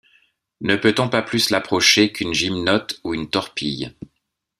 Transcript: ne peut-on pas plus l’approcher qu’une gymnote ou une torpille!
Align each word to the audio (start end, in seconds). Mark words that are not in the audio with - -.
ne 0.61 0.75
peut-on 0.75 1.09
pas 1.09 1.21
plus 1.21 1.51
l’approcher 1.51 2.11
qu’une 2.11 2.33
gymnote 2.33 2.99
ou 3.03 3.13
une 3.13 3.29
torpille! 3.29 3.93